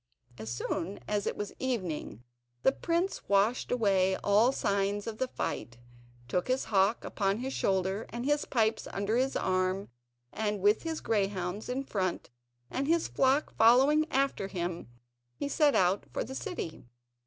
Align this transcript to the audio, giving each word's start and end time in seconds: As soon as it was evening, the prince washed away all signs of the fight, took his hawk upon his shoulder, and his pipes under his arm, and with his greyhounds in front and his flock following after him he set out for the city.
As 0.39 0.51
soon 0.51 0.99
as 1.07 1.27
it 1.27 1.37
was 1.37 1.53
evening, 1.59 2.23
the 2.63 2.71
prince 2.71 3.29
washed 3.29 3.71
away 3.71 4.15
all 4.23 4.51
signs 4.51 5.05
of 5.05 5.19
the 5.19 5.27
fight, 5.27 5.77
took 6.27 6.47
his 6.47 6.63
hawk 6.65 7.05
upon 7.05 7.37
his 7.37 7.53
shoulder, 7.53 8.07
and 8.09 8.25
his 8.25 8.45
pipes 8.45 8.87
under 8.93 9.15
his 9.15 9.35
arm, 9.35 9.89
and 10.33 10.59
with 10.59 10.81
his 10.81 11.01
greyhounds 11.01 11.69
in 11.69 11.83
front 11.83 12.31
and 12.71 12.87
his 12.87 13.07
flock 13.07 13.53
following 13.55 14.07
after 14.09 14.47
him 14.47 14.87
he 15.35 15.47
set 15.47 15.75
out 15.75 16.05
for 16.11 16.23
the 16.23 16.33
city. 16.33 16.87